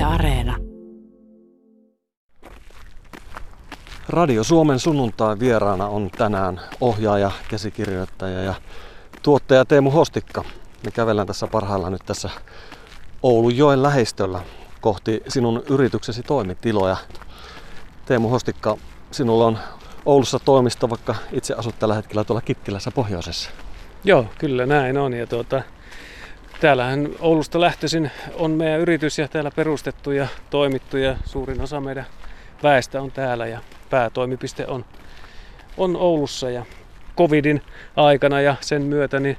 [0.00, 0.56] Yle Areena.
[4.08, 8.54] Radio Suomen sunnuntai vieraana on tänään ohjaaja, käsikirjoittaja ja
[9.22, 10.44] tuottaja Teemu Hostikka.
[10.84, 12.30] Me kävellään tässä parhaillaan nyt tässä
[13.22, 14.40] Oulun joen lähistöllä
[14.80, 16.96] kohti sinun yrityksesi toimitiloja.
[18.06, 18.76] Teemu Hostikka,
[19.10, 19.58] sinulla on
[20.06, 23.50] Oulussa toimisto, vaikka itse asut tällä hetkellä tuolla Kittilässä pohjoisessa.
[24.04, 25.12] Joo, kyllä näin on.
[25.12, 25.62] Ja tuota,
[26.60, 32.06] täällähän Oulusta lähtöisin on meidän yritys ja täällä perustettu ja toimittu ja suurin osa meidän
[32.62, 33.60] väestä on täällä ja
[33.90, 34.84] päätoimipiste on,
[35.76, 36.64] on Oulussa ja
[37.16, 37.62] covidin
[37.96, 39.36] aikana ja sen myötä niin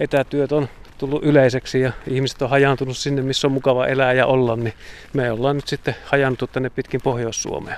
[0.00, 4.56] etätyöt on tullut yleiseksi ja ihmiset on hajaantunut sinne, missä on mukava elää ja olla,
[4.56, 4.74] niin
[5.12, 7.76] me ollaan nyt sitten hajantu tänne pitkin Pohjois-Suomea.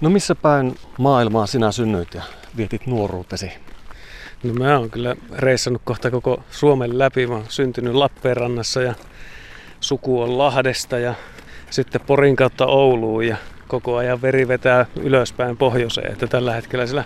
[0.00, 2.22] No missä päin maailmaa sinä synnyit ja
[2.56, 3.52] vietit nuoruutesi?
[4.42, 7.26] No mä oon kyllä reissannut kohta koko Suomen läpi.
[7.26, 8.94] Mä oon syntynyt Lappeenrannassa ja
[9.80, 11.14] suku on Lahdesta ja
[11.70, 13.36] sitten Porin kautta Ouluun ja
[13.68, 16.12] koko ajan veri vetää ylöspäin pohjoiseen.
[16.12, 17.04] Että tällä hetkellä siellä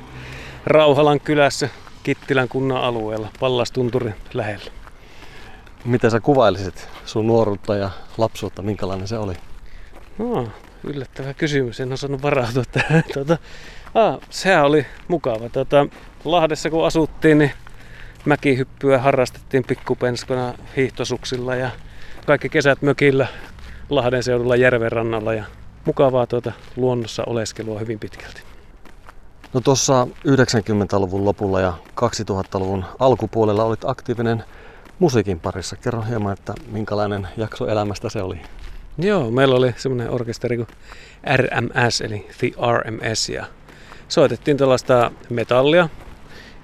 [0.66, 1.68] Rauhalan kylässä
[2.02, 4.70] Kittilän kunnan alueella Pallastunturin lähellä.
[5.84, 9.34] Miten sä kuvailisit sun nuoruutta ja lapsuutta, minkälainen se oli?
[10.18, 10.48] No,
[10.84, 13.04] yllättävä kysymys, en osannut varautua tähän.
[13.14, 13.38] Tuota,
[13.94, 15.48] ah, sehän oli mukava.
[15.48, 15.86] Tuota,
[16.24, 17.52] Lahdessa kun asuttiin, niin
[18.24, 21.70] mäkihyppyä harrastettiin pikkupenskona hiihtosuksilla ja
[22.26, 23.26] kaikki kesät mökillä
[23.90, 25.44] Lahden seudulla järven rannalla ja
[25.84, 28.42] mukavaa tuota luonnossa oleskelua hyvin pitkälti.
[29.52, 34.44] No tuossa 90-luvun lopulla ja 2000-luvun alkupuolella olit aktiivinen
[34.98, 35.76] musiikin parissa.
[35.76, 38.40] Kerro hieman, että minkälainen jakso elämästä se oli?
[38.98, 40.68] Joo, meillä oli semmoinen orkesteri kuin
[41.36, 43.46] RMS, eli The RMS, ja
[44.10, 45.88] soitettiin tällaista metallia,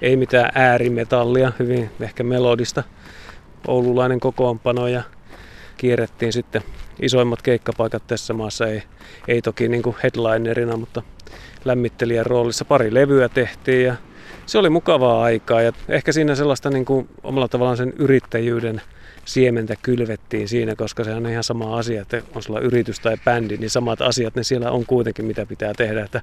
[0.01, 2.83] ei mitään äärimetallia, hyvin ehkä melodista.
[3.67, 5.03] Oululainen kokoonpano, ja
[5.77, 6.63] kierrettiin sitten
[7.01, 8.83] isoimmat keikkapaikat tässä maassa, ei,
[9.27, 11.01] ei toki niin kuin headlinerina, mutta
[11.65, 13.95] lämmittelijän roolissa pari levyä tehtiin ja
[14.45, 15.61] se oli mukavaa aikaa.
[15.61, 18.81] Ja ehkä siinä sellaista niin kuin omalla tavallaan sen yrittäjyyden
[19.27, 23.57] siementä kylvettiin siinä, koska se on ihan sama asia, että on sulla yritys tai bändi,
[23.57, 26.21] niin samat asiat, ne siellä on kuitenkin mitä pitää tehdä, että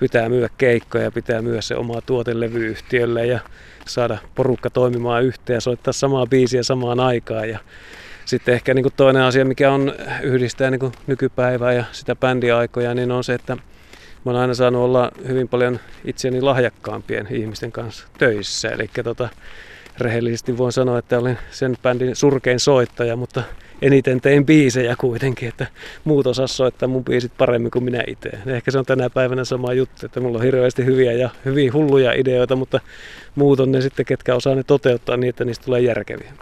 [0.00, 3.40] pitää myydä keikkoja, pitää myydä se oma tuote levyyhtiölle ja
[3.86, 7.58] saada porukka toimimaan yhteen ja soittaa samaa biisiä samaan aikaan ja
[8.24, 12.94] sitten ehkä niin kuin toinen asia, mikä on yhdistää niin kuin nykypäivää ja sitä bändiaikoja,
[12.94, 18.06] niin on se, että mä oon aina saanut olla hyvin paljon itseäni lahjakkaampien ihmisten kanssa
[18.18, 18.68] töissä.
[18.68, 19.28] Eli tota,
[19.98, 23.42] rehellisesti voin sanoa, että olin sen bändin surkein soittaja, mutta
[23.82, 25.66] eniten tein biisejä kuitenkin, että
[26.04, 28.30] muut osas soittaa mun biisit paremmin kuin minä itse.
[28.46, 32.12] Ehkä se on tänä päivänä sama juttu, että mulla on hirveästi hyviä ja hyvin hulluja
[32.12, 32.80] ideoita, mutta
[33.34, 36.32] muut on ne sitten, ketkä osaa ne toteuttaa niin, että niistä tulee järkeviä.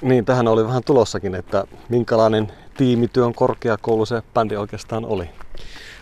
[0.00, 5.28] Niin, tähän oli vähän tulossakin, että minkälainen tiimityön korkeakoulu se bändi oikeastaan oli.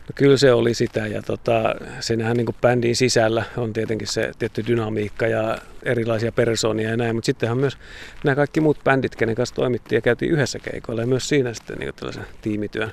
[0.09, 4.65] No kyllä se oli sitä ja tota, siinähän niin bändin sisällä on tietenkin se tietty
[4.67, 7.79] dynamiikka ja erilaisia persoonia ja näin, mutta sittenhän myös
[8.25, 11.79] nämä kaikki muut bändit, kenen kanssa toimittiin ja käytiin yhdessä keikoilla ja myös siinä sitten
[11.79, 12.93] niin tällaisen tiimityön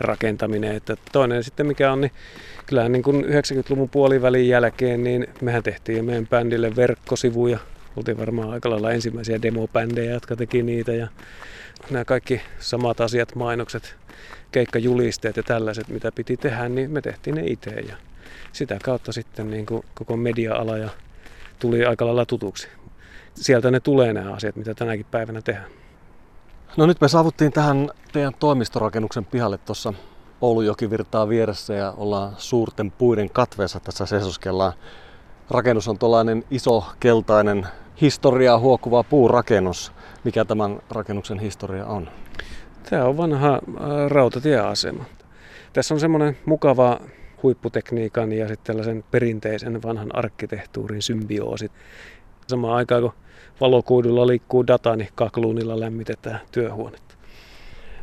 [0.00, 0.76] rakentaminen.
[0.76, 2.12] Että toinen sitten mikä on, niin
[2.66, 7.58] kyllähän niin kuin 90-luvun puolivälin jälkeen, niin mehän tehtiin meidän bändille verkkosivuja
[7.96, 11.08] oltiin varmaan aika lailla ensimmäisiä demobändejä, jotka teki niitä ja
[11.90, 13.96] nämä kaikki samat asiat, mainokset,
[14.52, 17.96] keikkajulisteet ja tällaiset, mitä piti tehdä, niin me tehtiin ne itse ja
[18.52, 20.88] sitä kautta sitten niin kuin koko media-ala ja
[21.58, 22.68] tuli aika lailla tutuksi.
[23.34, 25.70] Sieltä ne tulee nämä asiat, mitä tänäkin päivänä tehdään.
[26.76, 29.92] No nyt me saavuttiin tähän teidän toimistorakennuksen pihalle tuossa
[30.40, 34.72] Oulujoki virtaa vieressä ja ollaan suurten puiden katveessa tässä sesoskellaan.
[35.50, 37.66] Rakennus on tuollainen iso keltainen
[38.00, 39.92] historiaa huokuva puurakennus.
[40.24, 42.10] Mikä tämän rakennuksen historia on?
[42.90, 43.60] Tämä on vanha äh,
[44.08, 45.04] rautatieasema.
[45.72, 47.00] Tässä on semmoinen mukava
[47.42, 51.70] huipputekniikan ja sitten tällaisen perinteisen vanhan arkkitehtuurin symbioosi.
[52.46, 53.12] Samaan aikaan kun
[53.60, 57.14] valokuidulla liikkuu data, niin kakluunilla lämmitetään työhuonetta.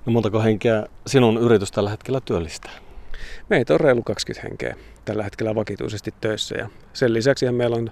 [0.06, 2.72] No montako henkeä sinun yritys tällä hetkellä työllistää?
[3.50, 4.76] Meitä on reilu 20 henkeä
[5.06, 7.92] tällä hetkellä vakituisesti töissä ja sen lisäksi meillä on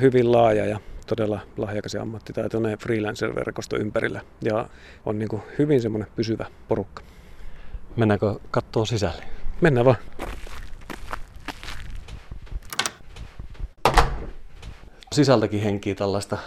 [0.00, 4.68] hyvin laaja ja todella lahjakas ja ammattitaitoinen freelancer-verkosto ympärillä ja
[5.06, 7.02] on niin kuin hyvin semmoinen pysyvä porukka.
[7.96, 9.22] Mennäänkö kattoon sisälle?
[9.60, 9.96] Mennään vaan.
[15.12, 16.38] Sisältäkin henkii tällaista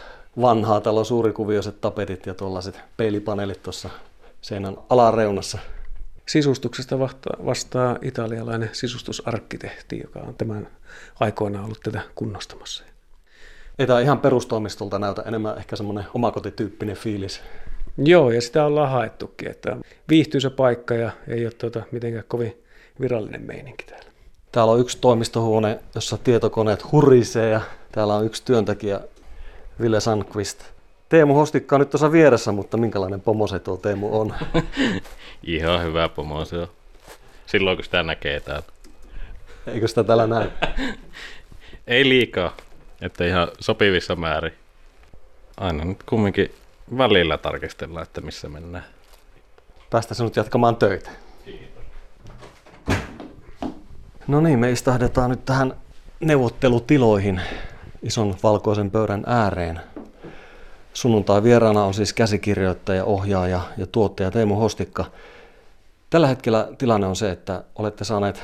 [0.42, 3.89] vanhaa, täällä on suurikuvioiset tapetit ja tuollaiset peilipaneelit tuossa
[4.42, 5.57] seinän alareunassa.
[6.25, 6.99] Sisustuksesta
[7.45, 10.67] vastaa italialainen sisustusarkkitehti, joka on tämän
[11.19, 12.83] aikoina ollut tätä kunnostamassa.
[13.79, 17.41] Ei tämä ihan perustoimistolta näytä, enemmän ehkä semmoinen omakotityyppinen fiilis.
[17.97, 19.77] Joo, ja sitä ollaan haettukin, että
[20.09, 22.63] viihtyy se paikka ja ei ole tuota, mitenkään kovin
[23.01, 24.11] virallinen meininki täällä.
[24.51, 27.61] Täällä on yksi toimistohuone, jossa tietokoneet hurisee ja
[27.91, 28.99] täällä on yksi työntekijä,
[29.81, 30.72] Ville Sandqvist.
[31.13, 34.33] Teemu Hostikka on nyt tuossa vieressä, mutta minkälainen pomo se tuo Teemu on?
[35.44, 36.68] Ihan hyvä pomo se on.
[37.45, 38.65] Silloin kun sitä näkee täällä.
[39.68, 40.51] Eikö sitä täällä näe?
[41.88, 42.57] Ei liikaa,
[43.01, 44.54] että ihan sopivissa määrin.
[45.57, 46.51] Aina nyt kumminkin
[46.98, 48.86] välillä tarkistellaan, että missä mennään.
[49.89, 51.10] Päästä sinut jatkamaan töitä.
[54.27, 55.74] No niin, me istahdetaan nyt tähän
[56.19, 57.42] neuvottelutiloihin
[58.04, 59.92] ison valkoisen pöydän ääreen.
[60.93, 65.05] Sunnuntai vieraana on siis käsikirjoittaja, ohjaaja ja tuottaja Teemu Hostikka.
[66.09, 68.43] Tällä hetkellä tilanne on se, että olette saaneet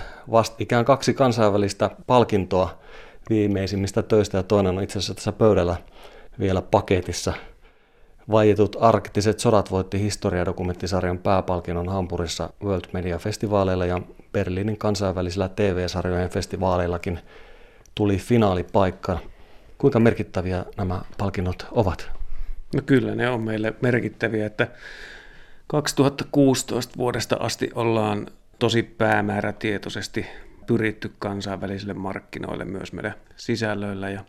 [0.60, 2.80] ikään kaksi kansainvälistä palkintoa
[3.30, 5.76] viimeisimmistä töistä ja toinen on itse asiassa tässä pöydällä
[6.40, 7.34] vielä paketissa.
[8.32, 14.02] Vaietut arktiset sodat voitti historiadokumenttisarjan pääpalkinnon Hampurissa World Media Festivaaleilla ja
[14.32, 17.20] Berliinin kansainvälisillä TV-sarjojen festivaaleillakin
[17.96, 19.20] tuli finaalipaikka.
[19.78, 22.19] Kuinka merkittäviä nämä palkinnot ovat?
[22.76, 24.68] No kyllä ne on meille merkittäviä, että
[25.68, 28.28] 2016 vuodesta asti ollaan
[28.60, 30.26] tosi päämäärätietoisesti
[30.68, 34.26] pyritty kansainvälisille markkinoille myös meidän sisällöillä ja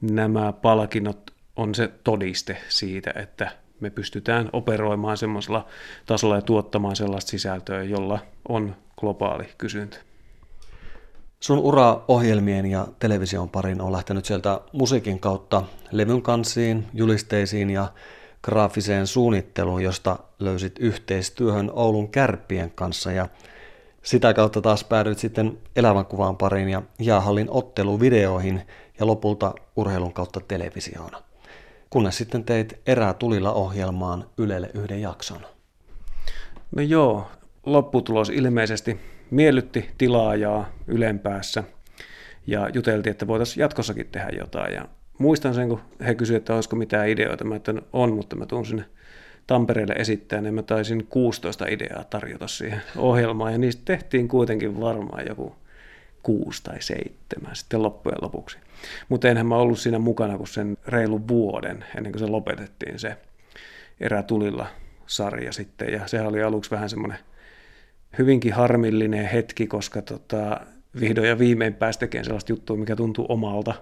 [0.00, 3.50] nämä palkinnot on se todiste siitä, että
[3.80, 5.66] me pystytään operoimaan semmoisella
[6.06, 8.18] tasolla ja tuottamaan sellaista sisältöä, jolla
[8.48, 10.05] on globaali kysyntä.
[11.40, 17.92] Sun ura ohjelmien ja television parin on lähtenyt sieltä musiikin kautta levyn kansiin, julisteisiin ja
[18.42, 23.28] graafiseen suunnitteluun, josta löysit yhteistyöhön Oulun kärppien kanssa ja
[24.02, 28.62] sitä kautta taas päädyit sitten elävän kuvan pariin ja jäähallin otteluvideoihin
[29.00, 31.10] ja lopulta urheilun kautta televisioon.
[31.90, 35.40] Kunnes sitten teit erää tulilla ohjelmaan Ylelle yhden jakson.
[36.76, 37.26] No joo,
[37.66, 39.00] lopputulos ilmeisesti
[39.30, 41.64] miellytti tilaajaa ylempäässä
[42.46, 44.74] ja juteltiin, että voitaisiin jatkossakin tehdä jotain.
[44.74, 44.88] Ja
[45.18, 47.44] muistan sen, kun he kysyivät, että olisiko mitään ideoita.
[47.44, 48.84] Mä että on, mutta mä tuun sinne
[49.46, 55.26] Tampereelle esittää, niin mä taisin 16 ideaa tarjota siihen ohjelmaan, ja niistä tehtiin kuitenkin varmaan
[55.28, 55.56] joku
[56.22, 58.58] kuusi tai seitsemän sitten loppujen lopuksi.
[59.08, 63.16] Mutta enhän mä ollut siinä mukana kuin sen reilun vuoden, ennen kuin se lopetettiin se
[64.00, 64.66] erätulilla
[65.06, 67.18] sarja sitten, ja sehän oli aluksi vähän semmoinen
[68.18, 70.60] hyvinkin harmillinen hetki, koska tota,
[71.00, 73.74] vihdoin ja viimein pääsi tekemään sellaista juttua, mikä tuntuu omalta.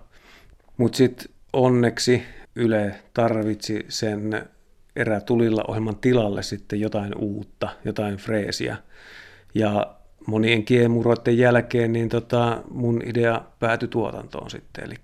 [0.77, 2.23] Mutta sitten onneksi
[2.57, 4.49] Yle tarvitsi sen
[4.97, 8.77] erätulilla ohjelman tilalle sitten jotain uutta, jotain freesiä.
[9.55, 9.97] Ja
[10.27, 14.95] monien kiemuroiden jälkeen niin tota, mun idea päätyi tuotantoon sitten, eli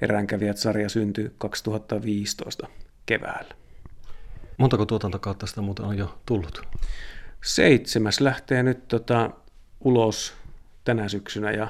[0.00, 2.68] Eräänkävijät-sarja syntyi 2015
[3.06, 3.54] keväällä.
[4.58, 6.62] Montako tuotantokautta sitä muuten on jo tullut?
[7.44, 9.30] Seitsemäs lähtee nyt tota,
[9.80, 10.34] ulos
[10.84, 11.68] tänä syksynä ja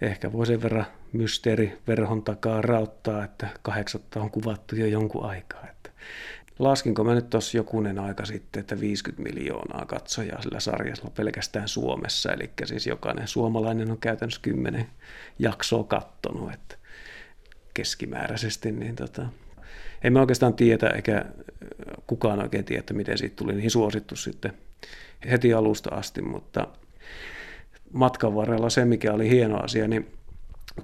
[0.00, 5.66] ehkä voi sen verran mysteeriverhon takaa rauttaa, että kahdeksatta on kuvattu jo jonkun aikaa.
[5.70, 5.90] Että
[6.58, 12.32] laskinko mä nyt tuossa jokunen aika sitten, että 50 miljoonaa katsojaa sillä sarjalla pelkästään Suomessa,
[12.32, 14.86] eli siis jokainen suomalainen on käytännössä 10
[15.38, 16.76] jaksoa kattonut, että
[17.74, 19.26] keskimääräisesti, niin tota,
[20.04, 21.24] en mä oikeastaan tiedä, eikä
[22.06, 24.52] kukaan oikein tiedä, että miten siitä tuli niin suosittu sitten
[25.30, 26.66] heti alusta asti, mutta
[27.92, 30.12] matkan varrella se, mikä oli hieno asia, niin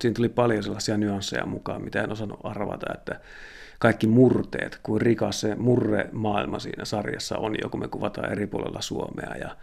[0.00, 3.21] siinä tuli paljon sellaisia nyansseja mukaan, mitä en osannut arvata, että
[3.79, 8.81] kaikki murteet, kuin rikas se murre-maailma siinä sarjassa on jo, kun me kuvataan eri puolella
[8.81, 9.57] Suomea ja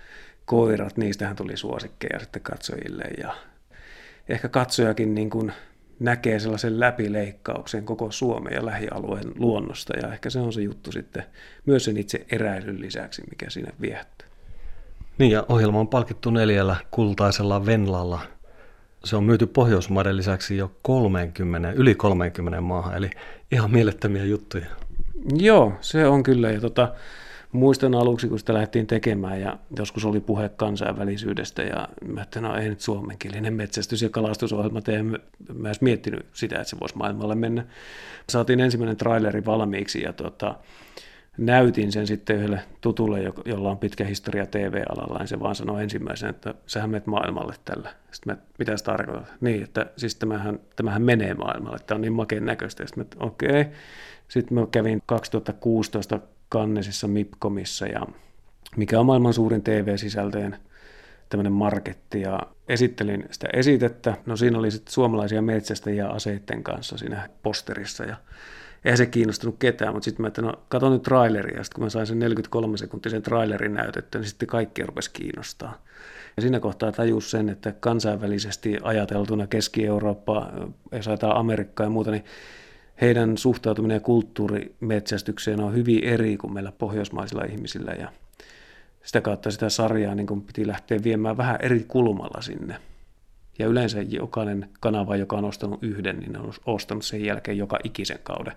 [0.45, 3.35] koirat, niistähän tuli suosikkeja sitten katsojille ja
[4.29, 5.51] ehkä katsojakin niin kuin
[6.03, 11.23] näkee sellaisen läpileikkauksen koko Suomen ja lähialueen luonnosta ja ehkä se on se juttu sitten
[11.65, 14.27] myös sen itse eräilyn lisäksi, mikä siinä viehättää.
[15.17, 18.19] Niin ja ohjelma on palkittu neljällä kultaisella Venlalla.
[19.03, 23.09] Se on myyty Pohjoismaiden lisäksi jo 30, yli 30 maahan, eli
[23.51, 24.65] ihan mielettömiä juttuja.
[25.37, 26.51] Joo, se on kyllä.
[26.51, 26.93] Ja tota,
[27.53, 32.55] muistan aluksi, kun sitä lähdettiin tekemään ja joskus oli puhe kansainvälisyydestä ja mä että no
[32.55, 35.03] ei nyt suomenkielinen metsästys- ja kalastusohjelma tee.
[35.03, 37.65] Mä edes miettinyt sitä, että se voisi maailmalle mennä.
[38.29, 40.55] Saatiin ensimmäinen traileri valmiiksi ja tota,
[41.37, 46.29] näytin sen sitten yhdelle tutulle, jolla on pitkä historia TV-alalla, niin se vaan sanoi ensimmäisenä,
[46.29, 47.89] että sähän menet maailmalle tällä.
[48.11, 49.35] Sitten mä, mitä se tarkoittaa?
[49.41, 52.87] Niin, että siis tämähän, tämähän menee maailmalle, että on niin makeen näköistä.
[52.87, 53.61] Sitten mä, okei.
[53.61, 53.73] Okay.
[54.27, 56.19] Sitten mä kävin 2016
[56.53, 58.01] Kannesissa Mipkomissa, ja
[58.75, 60.57] mikä on maailman suurin TV-sisältöjen
[61.29, 64.13] tämmöinen marketti, ja esittelin sitä esitettä.
[64.25, 68.15] No siinä oli sitten suomalaisia metsästäjiä aseiden kanssa siinä posterissa, ja
[68.85, 71.89] eihän se kiinnostunut ketään, mutta sitten mä että no katon nyt traileria, sitten kun mä
[71.89, 75.81] sain sen 43 sekuntisen trailerin näytettyä, niin sitten kaikki rupesi kiinnostaa.
[76.35, 80.51] Ja siinä kohtaa tajus sen, että kansainvälisesti ajateltuna Keski-Eurooppa,
[80.91, 82.23] jos ajatellaan Amerikkaa ja muuta, niin
[83.01, 88.11] heidän suhtautuminen ja kulttuurimetsästykseen on hyvin eri kuin meillä pohjoismaisilla ihmisillä ja
[89.03, 92.75] sitä kautta sitä sarjaa niin piti lähteä viemään vähän eri kulmalla sinne.
[93.59, 98.19] Ja yleensä jokainen kanava, joka on ostanut yhden, niin on ostanut sen jälkeen joka ikisen
[98.23, 98.53] kauden.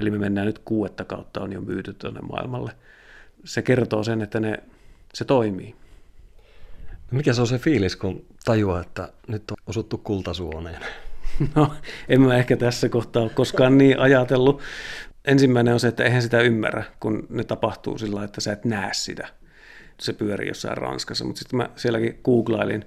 [0.00, 2.72] Eli me mennään nyt kuudetta kautta on jo myyty tuonne maailmalle.
[3.44, 4.62] Se kertoo sen, että ne,
[5.14, 5.74] se toimii.
[7.10, 10.82] No mikä se on se fiilis, kun tajuaa, että nyt on osuttu kultasuoneen?
[11.54, 11.74] No,
[12.08, 14.62] en mä ehkä tässä kohtaa ole koskaan niin ajatellut.
[15.24, 18.90] Ensimmäinen on se, että eihän sitä ymmärrä, kun ne tapahtuu sillä että sä et näe
[18.92, 19.28] sitä.
[20.00, 22.84] Se pyörii jossain Ranskassa, mutta sitten mä sielläkin googlailin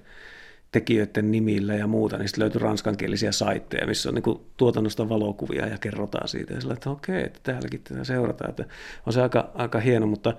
[0.72, 5.78] tekijöiden nimillä ja muuta, niin sitten löytyi ranskankielisiä saitteja, missä on niin tuotannosta valokuvia ja
[5.78, 6.54] kerrotaan siitä.
[6.54, 8.50] Ja sillä, että okei, että täälläkin tätä seurataan.
[8.50, 8.64] Että
[9.06, 10.34] on se aika, aika hieno, mutta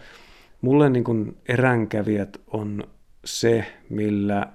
[0.61, 2.83] mulle niin eränkävijät on
[3.25, 4.47] se, millä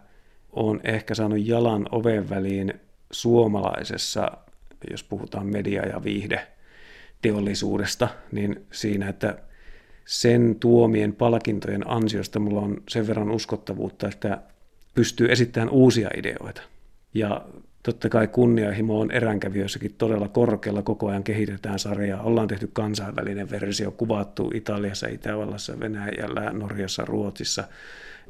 [0.52, 2.74] on ehkä saanut jalan oven väliin
[3.10, 4.30] suomalaisessa,
[4.90, 6.46] jos puhutaan media- ja viihde
[7.22, 9.38] teollisuudesta, niin siinä, että
[10.04, 14.38] sen tuomien palkintojen ansiosta mulla on sen verran uskottavuutta, että
[14.94, 16.62] pystyy esittämään uusia ideoita.
[17.14, 17.46] Ja
[17.82, 22.22] totta kai kunnianhimo on eränkävijöissäkin todella korkealla, koko ajan kehitetään sarjaa.
[22.22, 27.64] Ollaan tehty kansainvälinen versio, kuvattu Italiassa, Itävallassa, Venäjällä, Norjassa, Ruotsissa.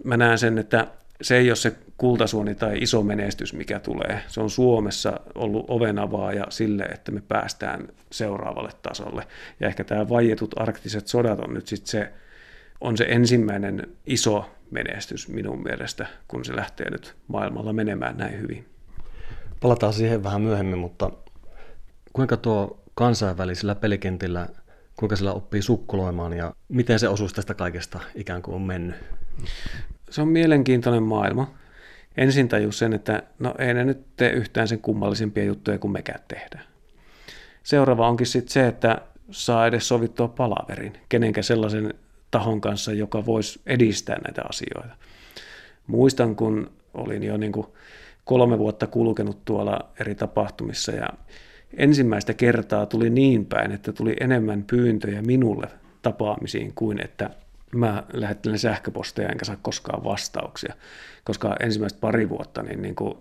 [0.05, 0.87] Mä näen sen, että
[1.23, 4.21] se ei ole se kultasuoni tai iso menestys, mikä tulee.
[4.27, 9.27] Se on Suomessa ollut ovenavaaja sille, että me päästään seuraavalle tasolle.
[9.61, 12.13] Ja ehkä tämä vaietut arktiset sodat on nyt sitten se,
[12.81, 18.65] on se ensimmäinen iso menestys minun mielestä, kun se lähtee nyt maailmalla menemään näin hyvin.
[19.61, 21.11] Palataan siihen vähän myöhemmin, mutta
[22.13, 24.49] kuinka tuo kansainvälisillä pelikentillä,
[24.97, 28.97] kuinka sillä oppii sukkuloimaan ja miten se osuus tästä kaikesta ikään kuin on mennyt?
[30.11, 31.55] Se on mielenkiintoinen maailma.
[32.17, 36.21] Ensin tajus sen, että no ei ne nyt tee yhtään sen kummallisempia juttuja kuin mekään
[36.29, 36.65] tehdään.
[37.63, 38.99] Seuraava onkin sitten se, että
[39.31, 41.95] saa edes sovittua palaverin, kenenkä sellaisen
[42.31, 44.97] tahon kanssa, joka voisi edistää näitä asioita.
[45.87, 47.67] Muistan, kun olin jo niin kuin
[48.25, 51.09] kolme vuotta kulkenut tuolla eri tapahtumissa ja
[51.77, 55.69] ensimmäistä kertaa tuli niin päin, että tuli enemmän pyyntöjä minulle
[56.03, 57.31] tapaamisiin kuin että
[57.75, 60.75] mä lähettelen sähköposteja enkä saa koskaan vastauksia,
[61.25, 63.15] koska ensimmäistä pari vuotta niin, niin kuin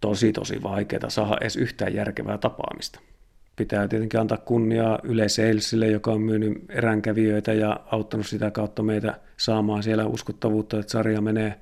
[0.00, 3.00] tosi tosi vaikeaa saada edes yhtään järkevää tapaamista.
[3.56, 9.14] Pitää tietenkin antaa kunniaa Yle Salesille, joka on myynyt eränkävijöitä ja auttanut sitä kautta meitä
[9.36, 11.54] saamaan siellä uskottavuutta, että sarja menee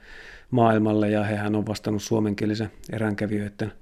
[0.51, 3.73] maailmalle ja hehän on vastannut suomenkielisen eränkävijöiden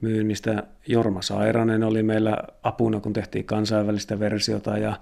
[0.00, 0.62] myynnistä.
[0.86, 4.96] Jorma Sairanen oli meillä apuna, kun tehtiin kansainvälistä versiota ja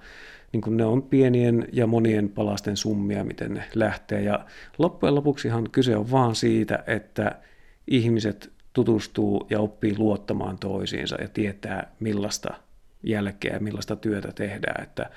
[0.52, 4.22] niin kuin ne on pienien ja monien palasten summia, miten ne lähtee.
[4.22, 4.46] Ja
[4.78, 7.38] loppujen lopuksihan kyse on vaan siitä, että
[7.86, 12.54] ihmiset tutustuu ja oppii luottamaan toisiinsa ja tietää millaista
[13.02, 14.82] jälkeä millaista työtä tehdään.
[14.82, 15.10] Että,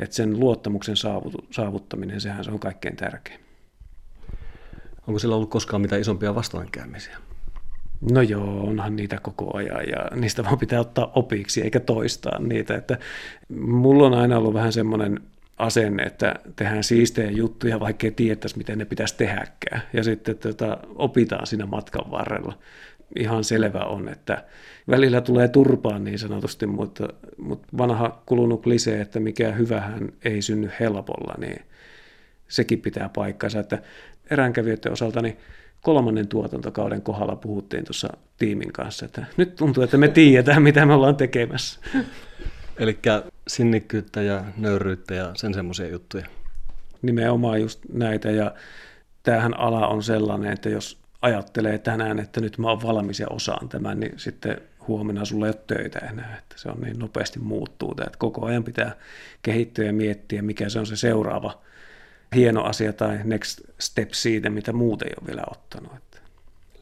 [0.00, 0.96] että sen luottamuksen
[1.50, 3.40] saavuttaminen, sehän se on kaikkein tärkein.
[5.06, 7.18] Onko sillä ollut koskaan mitään isompia vastoinkäymisiä?
[8.00, 12.74] No joo, onhan niitä koko ajan ja niistä vaan pitää ottaa opiksi eikä toistaa niitä.
[12.74, 12.98] Että
[13.58, 15.20] mulla on aina ollut vähän semmoinen
[15.56, 19.82] asenne, että tehdään siistejä juttuja, vaikka ei tietäisi, miten ne pitäisi tehdäkään.
[19.92, 22.58] Ja sitten tota, opitaan siinä matkan varrella.
[23.16, 24.44] Ihan selvä on, että
[24.90, 30.70] välillä tulee turpaan niin sanotusti, mutta, mutta vanha kulunut klisee, että mikä hyvähän ei synny
[30.80, 31.62] helpolla, niin
[32.48, 33.60] sekin pitää paikkansa.
[33.60, 33.82] Että
[34.30, 35.36] eräänkävijöiden osalta niin
[35.82, 40.94] kolmannen tuotantokauden kohdalla puhuttiin tuossa tiimin kanssa, että nyt tuntuu, että me tiedetään, mitä me
[40.94, 41.80] ollaan tekemässä.
[42.78, 42.98] Eli
[43.48, 46.26] sinnikkyyttä ja nöyryyttä ja sen semmoisia juttuja.
[47.02, 48.54] Nimenomaan just näitä ja
[49.22, 53.68] tämähän ala on sellainen, että jos ajattelee tänään, että nyt mä oon valmis ja osaan
[53.68, 57.90] tämän, niin sitten huomenna sulla ei ole töitä enää, että se on niin nopeasti muuttuu,
[57.90, 58.92] että koko ajan pitää
[59.42, 61.62] kehittyä ja miettiä, mikä se on se seuraava
[62.34, 65.92] hieno asia tai next step siitä, mitä muuten ei ole vielä ottanut.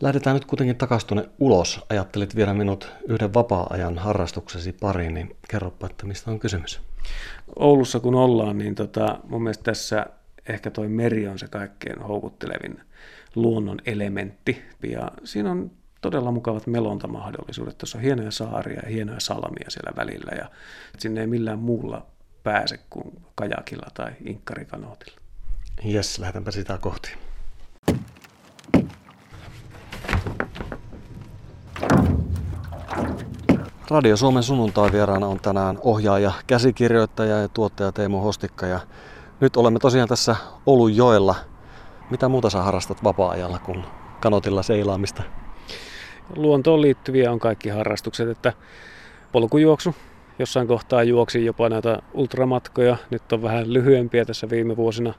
[0.01, 1.81] Lähdetään nyt kuitenkin takaisin tuonne ulos.
[1.91, 6.81] Ajattelit viedä minut yhden vapaa-ajan harrastuksesi pariin, niin kerropa, että mistä on kysymys.
[7.57, 10.07] Oulussa kun ollaan, niin tota, mun mielestä tässä
[10.49, 12.81] ehkä toi meri on se kaikkein houkuttelevin
[13.35, 14.63] luonnon elementti.
[14.83, 15.71] Ja siinä on
[16.01, 17.79] todella mukavat melontamahdollisuudet.
[17.79, 20.51] Tuossa on hienoja saaria ja hienoja salmia siellä välillä ja
[20.99, 22.07] sinne ei millään muulla
[22.43, 25.24] pääse kuin kajakilla tai inkkarikanootilla.
[25.83, 27.11] Jes, lähdetäänpä sitä kohti.
[33.91, 38.67] Radio Suomen sunnuntai vieraana on tänään ohjaaja, käsikirjoittaja ja tuottaja Teemu Hostikka.
[38.67, 38.81] Ja
[39.41, 41.35] nyt olemme tosiaan tässä Oulunjoella.
[42.11, 43.85] Mitä muuta sä harrastat vapaa-ajalla kuin
[44.21, 45.23] kanotilla seilaamista?
[46.37, 48.53] Luontoon liittyviä on kaikki harrastukset, että
[49.33, 49.95] polkujuoksu.
[50.39, 52.97] Jossain kohtaa juoksin jopa näitä ultramatkoja.
[53.11, 55.15] Nyt on vähän lyhyempiä tässä viime vuosina.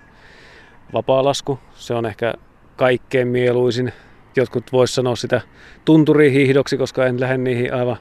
[0.93, 2.33] Vapaalasku, se on ehkä
[2.75, 3.93] kaikkein mieluisin.
[4.35, 5.41] Jotkut vois sanoa sitä
[5.85, 7.97] tunturihiihdoksi, koska en lähde niihin aivan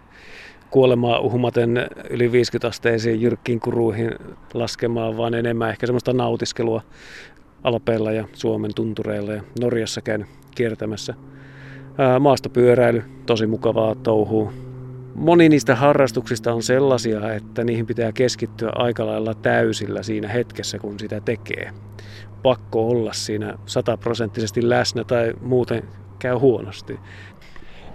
[0.71, 4.11] kuolemaa uhmaten yli 50 asteisiin jyrkkiin kuruihin
[4.55, 6.83] laskemaan, vaan enemmän ehkä semmoista nautiskelua
[7.65, 11.15] Alpeilla ja Suomen tuntureilla ja Norjassa käyn kiertämässä.
[12.21, 14.53] Maastopyöräily, tosi mukavaa touhua.
[15.15, 20.99] Moni niistä harrastuksista on sellaisia, että niihin pitää keskittyä aika lailla täysillä siinä hetkessä, kun
[20.99, 21.71] sitä tekee.
[22.45, 27.01] Pakko olla siinä sataprosenttisesti läsnä tai muuten käy huonosti.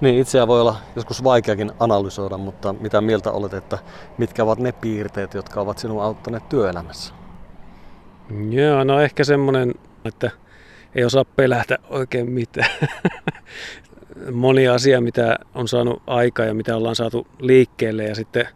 [0.01, 3.77] Niin, itseä voi olla joskus vaikeakin analysoida, mutta mitä mieltä olet, että
[4.17, 7.13] mitkä ovat ne piirteet, jotka ovat sinua auttaneet työelämässä?
[8.49, 9.73] Joo, no ehkä semmoinen,
[10.05, 10.31] että
[10.95, 12.71] ei osaa pelätä oikein mitään.
[14.31, 18.47] Moni asia, mitä on saanut aikaa ja mitä ollaan saatu liikkeelle ja sitten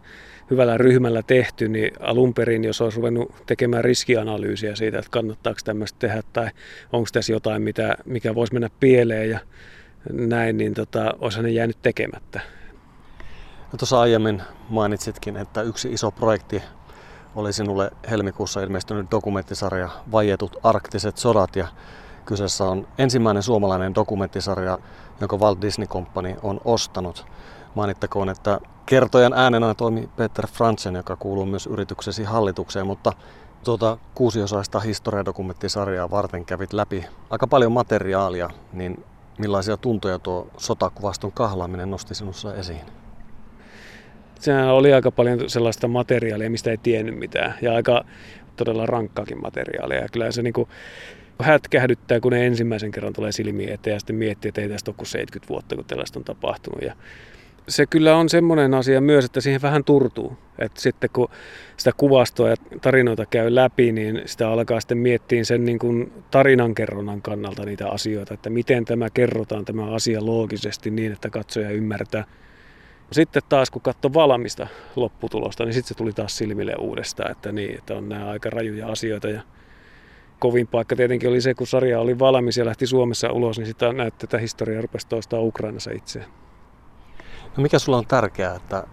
[0.54, 6.00] hyvällä ryhmällä tehty, niin alun perin, jos olisi ruvennut tekemään riskianalyysiä siitä, että kannattaako tämmöistä
[6.00, 6.50] tehdä tai
[6.92, 9.40] onko tässä jotain, mitä, mikä voisi mennä pieleen ja
[10.12, 12.40] näin, niin tota, olisihan ne jäänyt tekemättä.
[13.72, 16.62] No tuossa aiemmin mainitsitkin, että yksi iso projekti
[17.36, 21.68] oli sinulle helmikuussa ilmestynyt dokumenttisarja Vajetut arktiset sodat ja
[22.26, 24.78] kyseessä on ensimmäinen suomalainen dokumenttisarja,
[25.22, 27.26] jonka Walt Disney Company on ostanut.
[27.76, 33.14] Mainittakoon, että kertojan äänenä toimi Peter Fransen, joka kuuluu myös yrityksesi hallitukseen, mutta
[33.64, 39.04] tuota kuusiosaista historiadokumenttisarjaa varten kävit läpi aika paljon materiaalia, niin
[39.38, 42.82] millaisia tuntoja tuo sotakuvaston kahlaaminen nosti sinussa esiin?
[44.40, 48.06] Sehän oli aika paljon sellaista materiaalia, mistä ei tiennyt mitään ja aika
[48.56, 50.02] todella rankkaakin materiaalia.
[50.02, 50.70] Ja kyllä se niin kuin
[51.42, 54.96] hätkähdyttää, kun ne ensimmäisen kerran tulee silmiin eteen ja sitten miettii, että ei tästä ole
[54.98, 56.82] kuin 70 vuotta, kun tällaista on tapahtunut.
[56.82, 56.96] Ja
[57.68, 60.38] se kyllä on semmoinen asia myös, että siihen vähän turtuu.
[60.60, 61.30] Että sitten kun
[61.78, 67.22] sitä kuvastoa ja tarinoita käy läpi, niin sitä alkaa sitten miettiä sen niin kuin tarinankerronnan
[67.22, 72.26] kannalta niitä asioita, että miten tämä kerrotaan tämä asia loogisesti niin, että katsoja ymmärtää.
[73.12, 77.78] Sitten taas kun katsoi valmista lopputulosta, niin sitten se tuli taas silmille uudestaan, että niin,
[77.78, 79.42] että on nämä aika rajuja asioita ja
[80.40, 83.94] kovin paikka tietenkin oli se, kun sarja oli valmis ja lähti Suomessa ulos, niin sitä
[83.94, 86.43] näytti, että historia rupesi toistaa Ukrainassa itseään.
[87.58, 88.84] No mikä sulla on tärkeää, että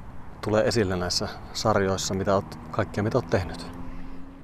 [0.44, 3.66] tulee esille näissä sarjoissa, mitä oot, kaikkea mitä oot tehnyt?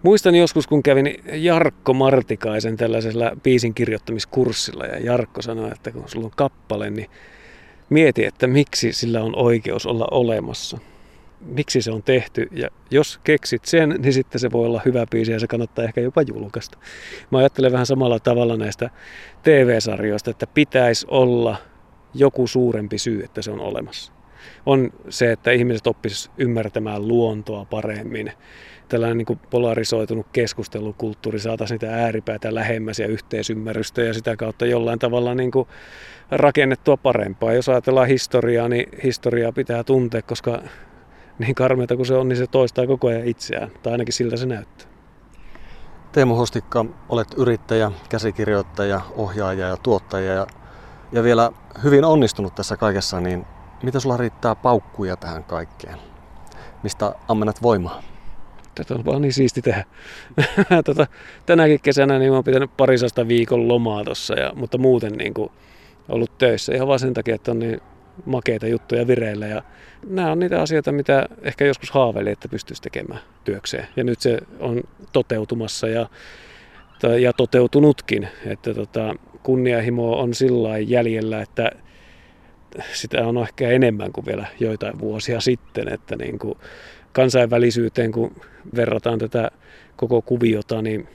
[0.02, 6.26] Muistan joskus, kun kävin Jarkko Martikaisen tällaisella biisin kirjoittamiskurssilla ja Jarkko sanoi, että kun sulla
[6.26, 7.10] on kappale, niin
[7.90, 10.78] mieti, että miksi sillä on oikeus olla olemassa.
[11.40, 15.32] Miksi se on tehty ja jos keksit sen, niin sitten se voi olla hyvä biisi
[15.32, 16.78] ja se kannattaa ehkä jopa julkaista.
[17.30, 18.90] Mä ajattelen vähän samalla tavalla näistä
[19.42, 21.56] TV-sarjoista, että pitäisi olla
[22.18, 24.12] joku suurempi syy, että se on olemassa.
[24.66, 28.32] On se, että ihmiset oppisivat ymmärtämään luontoa paremmin.
[28.88, 34.98] Tällainen niin kuin polarisoitunut keskustelukulttuuri saataisiin niitä ääripäätä lähemmäs ja yhteisymmärrystä ja sitä kautta jollain
[34.98, 35.68] tavalla niin kuin
[36.30, 37.52] rakennettua parempaa.
[37.52, 40.62] Jos ajatellaan historiaa, niin historiaa pitää tuntea, koska
[41.38, 43.70] niin karmeita kuin se on, niin se toistaa koko ajan itseään.
[43.82, 44.88] Tai ainakin siltä se näyttää.
[46.12, 50.32] Teemu Hostikka, olet yrittäjä, käsikirjoittaja, ohjaaja ja tuottaja.
[50.32, 50.46] Ja
[51.12, 51.50] ja vielä
[51.84, 53.46] hyvin onnistunut tässä kaikessa, niin
[53.82, 55.98] mitä sulla riittää paukkuja tähän kaikkeen?
[56.82, 58.02] Mistä ammennat voimaa?
[58.74, 59.84] Tätä on vaan niin siisti tehdä.
[60.84, 61.06] tota,
[61.46, 65.52] tänäkin kesänä niin mä oon pitänyt parisasta viikon lomaa tossa, ja, mutta muuten niin kuin
[66.08, 67.80] ollut töissä ihan vaan sen takia, että on niin
[68.24, 69.46] makeita juttuja vireillä.
[69.46, 69.62] Ja
[70.08, 73.88] nämä on niitä asioita, mitä ehkä joskus haaveili, että pystyisi tekemään työkseen.
[73.96, 76.08] Ja nyt se on toteutumassa ja,
[77.20, 78.28] ja toteutunutkin.
[78.46, 81.70] Että tota, kunnianhimo on sillä jäljellä, että
[82.92, 86.58] sitä on ehkä enemmän kuin vielä joitain vuosia sitten, että niin kuin
[87.12, 88.36] kansainvälisyyteen, kun
[88.76, 89.50] verrataan tätä
[89.96, 91.08] koko kuviota, niin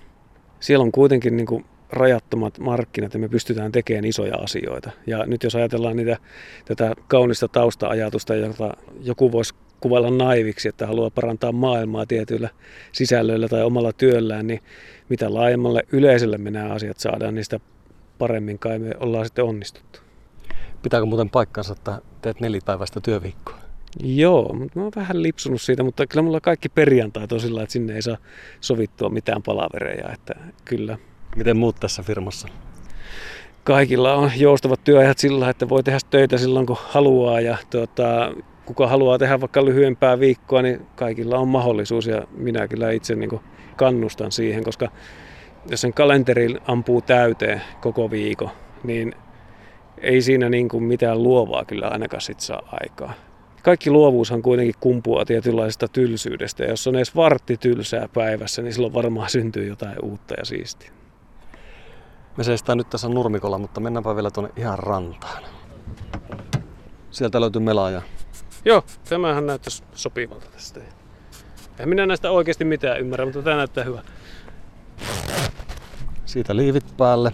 [0.60, 4.91] siellä on kuitenkin niin kuin rajattomat markkinat ja me pystytään tekemään isoja asioita.
[5.08, 6.17] Ja nyt jos ajatellaan niitä,
[6.65, 12.50] tätä kaunista tausta-ajatusta, jota joku voisi kuvalla naiviksi, että haluaa parantaa maailmaa tietyillä
[12.91, 14.62] sisällöillä tai omalla työllään, niin
[15.10, 17.60] mitä laajemmalle yleisölle me nämä asiat saadaan, niin sitä
[18.17, 20.00] paremmin kai me ollaan sitten onnistuttu.
[20.84, 23.58] Pitääkö muuten paikkansa, että teet nelipäiväistä työviikkoa?
[24.04, 27.74] Joo, mutta mä oon vähän lipsunut siitä, mutta kyllä mulla kaikki perjantai on sillä, että
[27.74, 28.17] sinne ei saa
[28.62, 30.34] sovittua mitään palavereja, että
[30.65, 30.98] kyllä.
[31.36, 32.48] Miten muut tässä firmassa?
[33.63, 38.34] Kaikilla on joustavat työajat sillä, että voi tehdä töitä silloin kun haluaa ja tuota,
[38.65, 43.30] kuka haluaa tehdä vaikka lyhyempää viikkoa, niin kaikilla on mahdollisuus ja minä kyllä itse niin
[43.30, 43.41] kuin
[43.76, 44.88] kannustan siihen, koska
[45.69, 48.50] jos sen kalenterin ampuu täyteen koko viikon,
[48.84, 49.13] niin
[49.97, 53.13] ei siinä niin kuin mitään luovaa kyllä ainakaan sit saa aikaa.
[53.63, 56.63] Kaikki luovuushan kuitenkin kumpuaa tietynlaisesta tylsyydestä.
[56.63, 60.91] Jos on edes vartti tylsää päivässä, niin silloin varmaan syntyy jotain uutta ja siistiä.
[62.38, 65.43] Me seistään nyt tässä nurmikolla, mutta mennäänpä vielä tuonne ihan rantaan.
[67.12, 68.02] Sieltä löytyy melaaja.
[68.65, 70.80] Joo, tämähän näyttäisi sopivalta tästä.
[71.80, 74.02] En minä näistä oikeasti mitään ymmärrä, mutta tämä näyttää hyvä.
[76.26, 77.32] Siitä liivit päälle.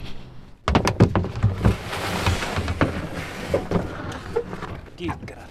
[4.96, 5.42] Kiikkerä.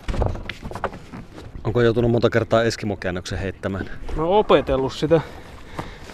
[1.64, 3.90] Onko joutunut monta kertaa eskimokäännöksen heittämään?
[4.16, 5.20] Mä oon opetellut sitä.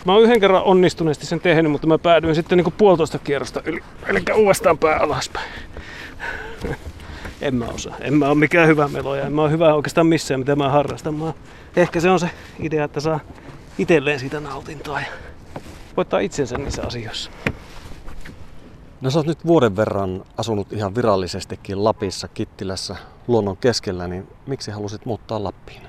[0.04, 3.80] Mä oon yhden kerran onnistuneesti sen tehnyt, mutta mä päädyin sitten niinku puolitoista kierrosta yli.
[4.06, 5.50] Eli uudestaan pää alaspäin.
[7.42, 7.96] En mä osaa.
[8.00, 9.26] En mä oo mikään hyvä meloja.
[9.26, 11.14] En mä oo hyvä oikeastaan missään, mitä mä harrastan.
[11.14, 11.32] Mä...
[11.76, 13.20] Ehkä se on se idea, että saa
[13.78, 15.06] itselleen siitä nautintoa ja
[15.96, 17.30] voittaa itsensä niissä asioissa.
[19.00, 22.96] No sä oot nyt vuoden verran asunut ihan virallisestikin Lapissa, Kittilässä,
[23.28, 25.82] luonnon keskellä, niin miksi halusit muuttaa Lappiin?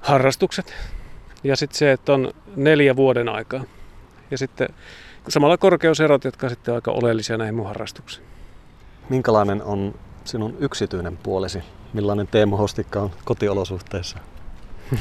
[0.00, 0.74] Harrastukset.
[1.44, 3.64] Ja sitten se, että on neljä vuoden aikaa.
[4.30, 4.68] Ja sitten
[5.28, 8.26] samalla korkeuserot, jotka on sitten aika oleellisia näihin mun harrastuksiin.
[9.08, 9.94] Minkälainen on
[10.28, 11.62] sinun yksityinen puolesi?
[11.92, 14.18] Millainen Teemu Hostikka on kotiolosuhteissa?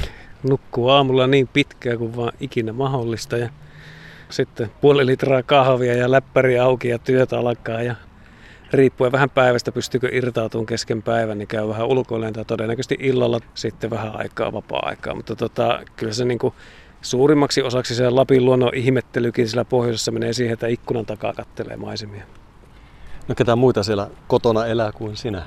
[0.49, 3.49] Nukkuu aamulla niin pitkään kuin vaan ikinä mahdollista ja
[4.29, 7.95] sitten puoli litraa kahvia ja läppäri auki ja työtä alkaa ja
[8.73, 13.89] riippuen vähän päivästä pystyykö irtautumaan kesken päivän, niin käy vähän ulkoilemaan tai todennäköisesti illalla sitten
[13.89, 15.15] vähän aikaa vapaa-aikaa.
[15.15, 16.53] Mutta tota, kyllä se niin kuin
[17.01, 22.23] suurimmaksi osaksi se Lapin luonnon ihmettelykin sillä pohjoisessa menee siihen, että ikkunan takaa kattelee maisemia.
[23.27, 25.43] No ketä muita siellä kotona elää kuin sinä?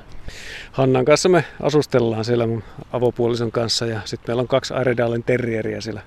[0.73, 2.63] Hannan kanssa me asustellaan siellä mun
[2.93, 6.03] avopuolison kanssa ja sitten meillä on kaksi Airedalen terrieriä siellä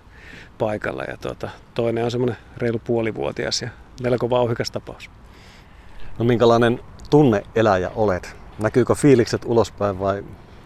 [0.57, 3.69] paikalla ja tuota, toinen on semmoinen reilu puolivuotias ja
[4.03, 5.09] melko vauhikas tapaus.
[6.19, 8.35] No minkälainen tunneeläjä olet?
[8.59, 10.23] Näkyykö fiilikset ulospäin vai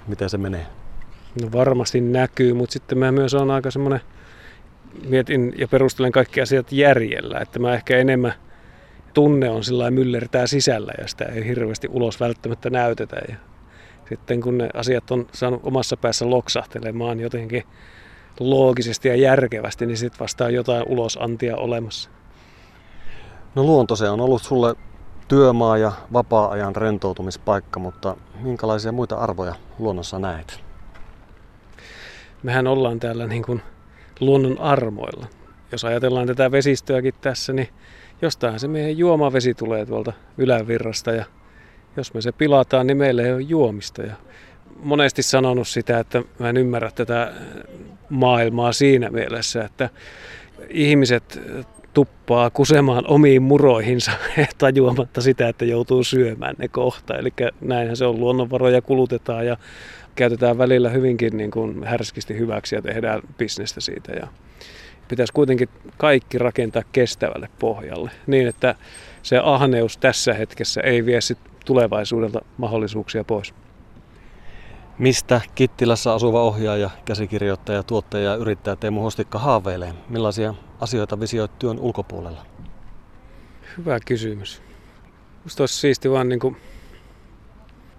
[0.07, 0.65] miten se menee?
[1.41, 4.01] No varmasti näkyy, mutta sitten mä myös on aika semmoinen,
[5.09, 8.33] mietin ja perustelen kaikki asiat järjellä, että mä ehkä enemmän
[9.17, 13.15] tunne on sillä myllertää sisällä ja sitä ei hirveästi ulos välttämättä näytetä.
[13.29, 13.35] Ja
[14.09, 17.63] sitten kun ne asiat on saanut omassa päässä loksahtelemaan jotenkin
[18.39, 22.09] loogisesti ja järkevästi, niin sitten vasta on jotain ulosantia olemassa.
[23.55, 24.75] No luonto se on ollut sulle
[25.27, 30.63] työmaa ja vapaa-ajan rentoutumispaikka, mutta minkälaisia muita arvoja luonnossa näet?
[32.43, 33.61] Mehän ollaan täällä niin kuin
[34.19, 35.25] luonnon armoilla.
[35.71, 37.69] Jos ajatellaan tätä vesistöäkin tässä, niin
[38.21, 41.25] jostain se meidän juomavesi tulee tuolta ylävirrasta ja
[41.97, 44.01] jos me se pilataan, niin meillä ei ole juomista.
[44.01, 44.13] Ja
[44.83, 47.33] monesti sanonut sitä, että mä en ymmärrä tätä
[48.09, 49.89] maailmaa siinä mielessä, että
[50.69, 51.41] ihmiset
[51.93, 54.11] tuppaa kusemaan omiin muroihinsa
[54.57, 57.17] tajuamatta sitä, että joutuu syömään ne kohta.
[57.17, 59.57] Eli näinhän se on, luonnonvaroja kulutetaan ja
[60.15, 64.11] käytetään välillä hyvinkin niin kuin härskisti hyväksi ja tehdään bisnestä siitä.
[64.11, 64.27] Ja
[65.07, 68.75] pitäisi kuitenkin kaikki rakentaa kestävälle pohjalle niin, että
[69.23, 73.53] se ahneus tässä hetkessä ei vie sit tulevaisuudelta mahdollisuuksia pois.
[74.97, 79.93] Mistä Kittilässä asuva ohjaaja, käsikirjoittaja, tuottaja ja yrittäjä Teemu Hostikka haaveilee?
[80.09, 82.45] Millaisia asioita visioit työn ulkopuolella?
[83.77, 84.61] Hyvä kysymys.
[85.43, 86.57] Musta olisi siisti vaan niin kuin...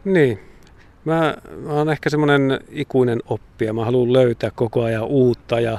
[0.04, 0.40] Niin.
[1.04, 3.72] Mä, mä oon ehkä semmoinen ikuinen oppija.
[3.72, 5.78] Mä haluan löytää koko ajan uutta ja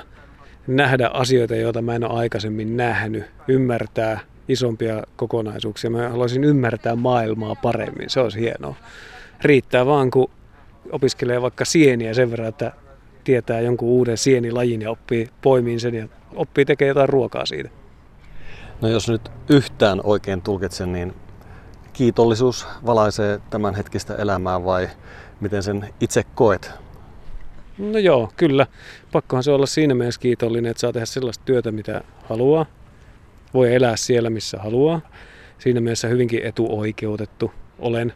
[0.69, 3.23] nähdä asioita, joita mä en ole aikaisemmin nähnyt.
[3.47, 5.89] Ymmärtää isompia kokonaisuuksia.
[5.89, 8.10] Mä haluaisin ymmärtää maailmaa paremmin.
[8.10, 8.75] Se olisi hienoa.
[9.41, 10.29] Riittää vaan, kun
[10.91, 12.71] opiskelee vaikka sieniä sen verran, että
[13.23, 17.69] tietää jonkun uuden sienilajin ja oppii poimiin sen ja oppii tekemään jotain ruokaa siitä.
[18.82, 21.13] No jos nyt yhtään oikein tulkitsen, niin
[21.93, 24.89] kiitollisuus valaisee tämän hetkistä elämää vai
[25.41, 26.71] miten sen itse koet?
[27.80, 28.68] No joo, kyllä.
[29.12, 32.65] Pakkohan se olla siinä mielessä kiitollinen, että saa tehdä sellaista työtä, mitä haluaa.
[33.54, 35.02] Voi elää siellä, missä haluaa.
[35.60, 38.13] Siinä mielessä hyvinkin etuoikeutettu olen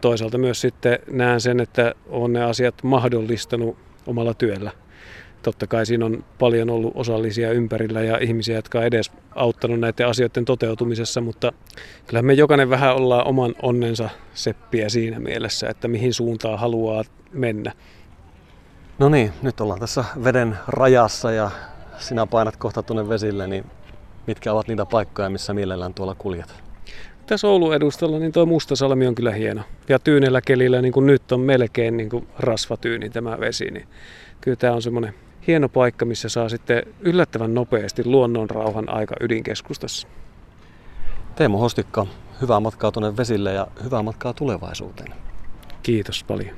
[0.00, 4.70] toisaalta myös sitten näen sen, että on ne asiat mahdollistanut omalla työllä.
[5.42, 10.06] Totta kai siinä on paljon ollut osallisia ympärillä ja ihmisiä, jotka on edes auttanut näiden
[10.06, 11.52] asioiden toteutumisessa, mutta
[12.06, 17.72] kyllä me jokainen vähän ollaan oman onnensa seppiä siinä mielessä, että mihin suuntaan haluaa mennä.
[18.98, 21.50] No niin, nyt ollaan tässä veden rajassa ja
[21.98, 23.64] sinä painat kohta tuonne vesille, niin
[24.26, 26.66] mitkä ovat niitä paikkoja, missä mielellään tuolla kuljet?
[27.26, 29.62] tässä Oulun edustalla niin tuo Mustasalmi on kyllä hieno.
[29.88, 33.88] Ja tyynellä kelillä, niin kuin nyt on melkein niin kuin rasvatyyni tämä vesi, niin
[34.40, 35.14] kyllä tämä on semmoinen
[35.46, 40.08] hieno paikka, missä saa sitten yllättävän nopeasti luonnon rauhan aika ydinkeskustassa.
[41.34, 42.06] Teemu Hostikka,
[42.40, 45.14] hyvää matkaa tuonne vesille ja hyvää matkaa tulevaisuuteen.
[45.82, 46.56] Kiitos paljon.